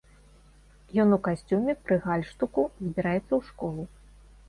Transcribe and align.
Ён 1.03 1.13
у 1.17 1.19
касцюме, 1.27 1.71
пры 1.85 2.01
гальштуку, 2.07 2.67
збіраецца 2.85 3.25
ў 3.25 3.41
школу. 3.55 3.83